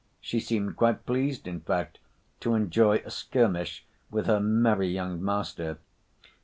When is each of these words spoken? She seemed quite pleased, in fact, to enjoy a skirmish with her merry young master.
She 0.19 0.39
seemed 0.39 0.77
quite 0.77 1.05
pleased, 1.05 1.45
in 1.47 1.59
fact, 1.59 1.99
to 2.39 2.55
enjoy 2.55 3.03
a 3.05 3.11
skirmish 3.11 3.85
with 4.09 4.25
her 4.25 4.39
merry 4.39 4.87
young 4.87 5.23
master. 5.23 5.77